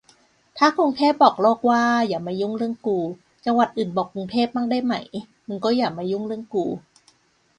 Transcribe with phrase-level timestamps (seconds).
[0.57, 2.99] ถ้ากรุงเทพบอกโลกว่า อย่ามายุ่งเรื่องกู
[3.45, 4.93] จังหวัดอื่นบอกกรุงเทพมั่งได้ไหม
[5.47, 6.65] มึงก็อย่ามายุ่งเรื่องกู